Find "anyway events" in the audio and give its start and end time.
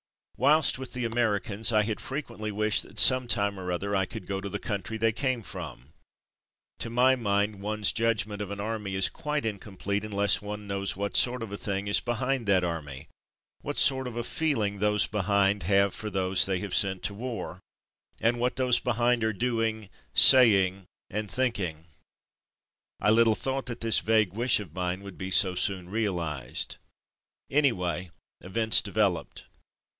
27.51-28.81